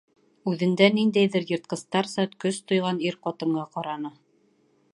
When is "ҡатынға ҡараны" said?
3.27-4.13